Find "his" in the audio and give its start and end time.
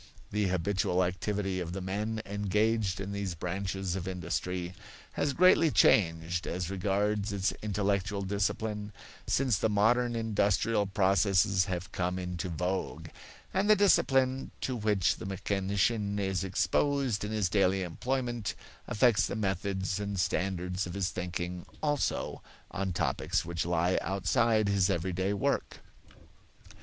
17.31-17.47, 20.95-21.11, 24.67-24.89